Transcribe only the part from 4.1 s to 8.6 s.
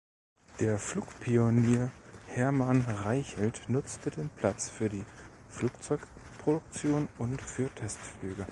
Platz für die Flugzeugproduktion und für Testflüge.